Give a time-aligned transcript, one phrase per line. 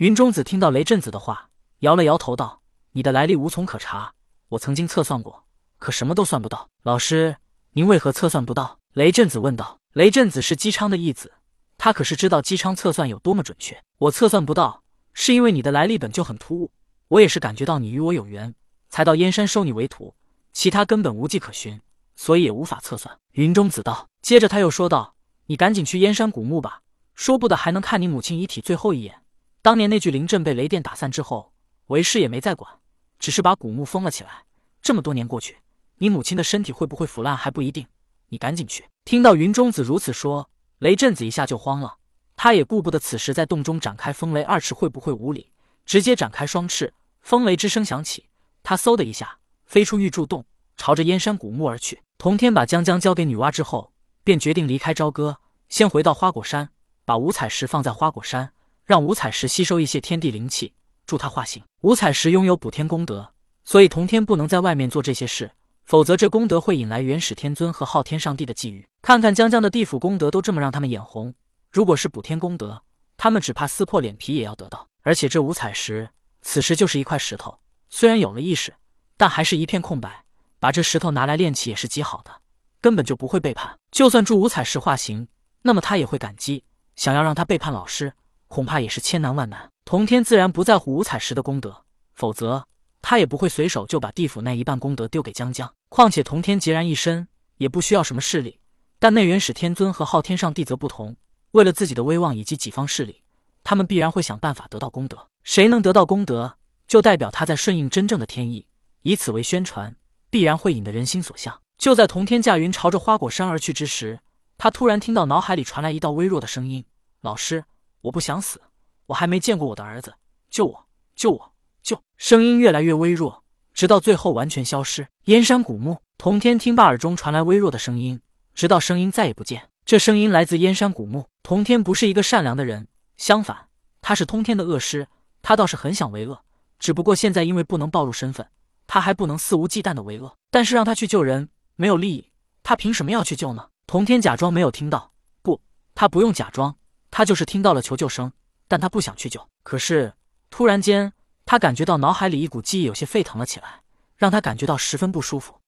[0.00, 1.50] 云中子听到雷震子的话，
[1.80, 2.62] 摇了摇头道
[2.92, 4.14] ：“你的来历无从可查，
[4.48, 5.44] 我曾经测算过，
[5.76, 6.70] 可什么都算不到。
[6.84, 7.36] 老师，
[7.72, 9.78] 您为何测算不到？”雷震子问道。
[9.92, 11.34] 雷震子是姬昌的义子，
[11.76, 13.78] 他可是知道姬昌测算有多么准确。
[13.98, 14.82] 我测算不到，
[15.12, 16.70] 是因为你的来历本就很突兀，
[17.08, 18.54] 我也是感觉到你与我有缘，
[18.88, 20.14] 才到燕山收你为徒，
[20.54, 21.78] 其他根本无迹可寻，
[22.16, 23.18] 所以也无法测算。
[23.32, 24.08] 云中子道。
[24.22, 25.14] 接着他又说道
[25.44, 26.80] ：“你赶紧去燕山古墓吧，
[27.14, 29.20] 说不得还能看你母亲遗体最后一眼。
[29.62, 31.52] 当年那具灵阵被雷电打散之后，
[31.86, 32.78] 为师也没再管，
[33.18, 34.44] 只是把古墓封了起来。
[34.80, 35.58] 这么多年过去，
[35.98, 37.86] 你母亲的身体会不会腐烂还不一定。
[38.28, 41.96] 你赶紧去。”听到云中子如此说，雷震子一下就慌了。
[42.36, 45.52] 他也顾不得此时在洞中展开风雷二翅会不会无礼，
[45.84, 46.94] 直接展开双翅。
[47.20, 48.28] 风雷之声响起，
[48.62, 50.44] 他嗖的一下飞出玉柱洞，
[50.76, 52.02] 朝着燕山古墓而去。
[52.16, 53.92] 童天把江江交给女娲之后。
[54.22, 55.38] 便决定离开朝歌，
[55.70, 56.68] 先回到花果山，
[57.06, 58.52] 把五彩石放在花果山，
[58.90, 60.74] 让五彩石吸收一些天地灵气，
[61.06, 61.62] 助他化形。
[61.82, 65.48] 五彩石拥有补天功德，所以童天不能在外面做这些事，
[65.84, 68.84] 否则这功德会引来元始天尊和昊天上帝的觊觎。
[69.00, 71.32] 看看江江的地府功德都这么让他们眼红，
[71.70, 72.82] 如果是补天功德，
[73.16, 74.88] 他们只怕撕破脸皮也要得到。
[75.02, 76.10] 而且这五彩石
[76.42, 78.74] 此时就是一块石头，虽然有了意识，
[79.16, 80.24] 但还是一片空白，
[80.58, 82.32] 把这石头拿来炼气也是极好的。
[82.80, 85.28] 根本就不会背叛，就算助五彩石化形，
[85.62, 86.64] 那么他也会感激。
[86.96, 88.12] 想要让他背叛老师，
[88.50, 89.70] 恐怕也是千难万难。
[89.84, 91.84] 童天自然不在乎五彩石的功德，
[92.14, 92.66] 否则
[93.00, 95.72] 他也不会随手就把地府那一半功德丢给江江。
[95.88, 97.28] 况且童天孑然一身，
[97.58, 98.58] 也不需要什么势力。
[98.98, 101.16] 但内元始天尊和昊天上帝则不同，
[101.52, 103.22] 为了自己的威望以及己方势力，
[103.62, 105.28] 他们必然会想办法得到功德。
[105.44, 106.56] 谁能得到功德，
[106.88, 108.66] 就代表他在顺应真正的天意，
[109.02, 109.94] 以此为宣传，
[110.28, 111.60] 必然会引得人心所向。
[111.78, 114.18] 就在童天驾云朝着花果山而去之时，
[114.58, 116.84] 他突然听到脑海里传来一道微弱的声音
[117.22, 117.64] ：“老师，
[118.02, 118.60] 我不想死，
[119.06, 120.14] 我还没见过我的儿子，
[120.50, 125.08] 救我，救我，救！”声音越来越微弱，直到最后完全消失。
[125.24, 128.20] 燕山古墓，童天听罢耳中传来微弱的声音，
[128.54, 129.68] 直到声音再也不见。
[129.84, 131.26] 这声音来自燕山古墓。
[131.42, 133.68] 童天不是一个善良的人，相反，
[134.00, 135.08] 他是通天的恶师。
[135.42, 136.44] 他倒是很想为恶，
[136.78, 138.46] 只不过现在因为不能暴露身份，
[138.86, 140.36] 他还不能肆无忌惮的为恶。
[140.50, 141.48] 但是让他去救人。
[141.76, 142.30] 没有利益，
[142.62, 143.68] 他凭什么要去救呢？
[143.86, 145.62] 童天假装没有听到，不，
[145.94, 146.76] 他不用假装，
[147.10, 148.32] 他就是听到了求救声，
[148.68, 149.48] 但他不想去救。
[149.62, 150.14] 可是
[150.48, 151.12] 突然间，
[151.44, 153.82] 他感觉到脑海里一股记忆有些沸腾了起来，
[154.16, 155.60] 让他感觉到十分不舒服。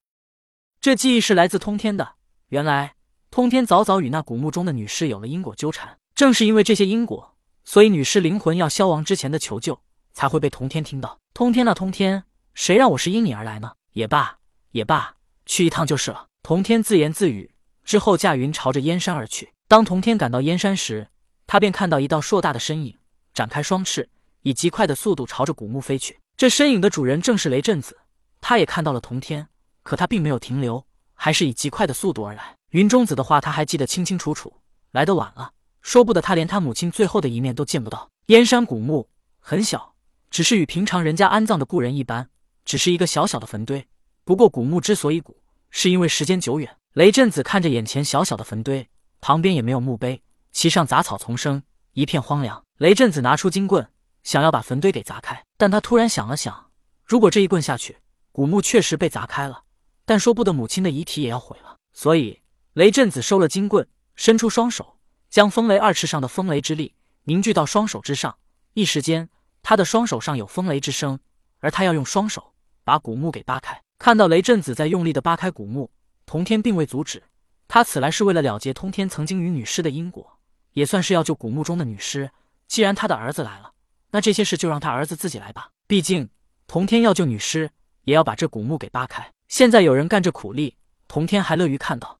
[0.80, 2.14] 这记忆是来自通天的。
[2.48, 2.94] 原来
[3.30, 9.80] 通天早早与那古墓中的女尸有了因果纠缠，正是因为这些因果，所以女尸灵魂要消亡之前的求救
[10.12, 11.18] 才会被通天听到。
[11.32, 13.72] 通天啊，通天，谁让我是因你而来呢？
[13.92, 14.38] 也罢，
[14.72, 15.16] 也罢。
[15.46, 16.26] 去一趟就是了。
[16.42, 17.54] 童天自言自语，
[17.84, 19.52] 之后驾云朝着燕山而去。
[19.68, 21.08] 当童天赶到燕山时，
[21.52, 22.96] 他便看到一道硕大的身影
[23.34, 24.08] 展开双翅，
[24.40, 26.18] 以极快的速度朝着古墓飞去。
[26.34, 27.94] 这身影的主人正是雷震子，
[28.40, 29.46] 他也看到了童天，
[29.82, 32.56] 可他并没有停留，还是以极快的速度而来。
[32.70, 34.50] 云中子的话他还记得清清楚楚，
[34.92, 35.52] 来得晚了，
[35.82, 38.08] 说不得他连他母亲最后的一面都见不到。
[38.28, 39.94] 燕山古墓很小，
[40.30, 42.30] 只是与平常人家安葬的故人一般，
[42.64, 43.86] 只是一个小小的坟堆。
[44.24, 45.36] 不过古墓之所以古，
[45.68, 46.78] 是因为时间久远。
[46.94, 48.88] 雷震子看着眼前小小的坟堆，
[49.20, 52.64] 旁边也没有墓碑，其上杂草丛生，一片荒凉。
[52.76, 53.88] 雷震子拿出金棍，
[54.22, 56.70] 想要把坟堆给砸开，但他突然想了想，
[57.04, 57.98] 如果这一棍下去，
[58.30, 59.64] 古墓确实被砸开了，
[60.04, 61.76] 但说不得母亲的遗体也要毁了。
[61.92, 62.40] 所以
[62.74, 64.98] 雷震子收了金棍，伸出双手，
[65.28, 68.36] 将风雷二翅上的风雷之力凝聚到双手之上，
[68.74, 69.28] 一时间，
[69.62, 71.18] 他的双手上有风雷之声，
[71.60, 72.52] 而他要用双手
[72.84, 73.80] 把古墓给扒开。
[73.98, 75.90] 看到雷震子在用力的扒开古墓，
[76.26, 77.22] 童天并未阻止。
[77.68, 80.38] 他此来是为了了结通天曾经与女尸的因果，
[80.72, 82.30] 也算是要救古墓中的女尸。
[82.68, 83.72] 既然他的儿子来了，
[84.10, 85.70] 那这些事就让他儿子自己来吧。
[85.86, 86.28] 毕竟
[86.66, 87.70] 童天要救女尸，
[88.04, 89.30] 也要把这古墓给扒开。
[89.48, 92.18] 现在有人干这苦力，童天还乐于看到。